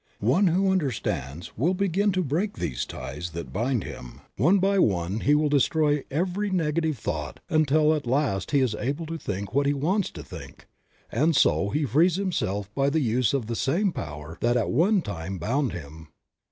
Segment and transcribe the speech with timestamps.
[0.19, 5.19] One who understands will begin to break these ties that bind him; one by one
[5.19, 9.67] he will destroy every negative thought until at last he is able to think what
[9.67, 10.65] he wants to think;
[11.11, 15.03] and so he frees himself by the use of the same power that at one
[15.03, 16.07] time bound him.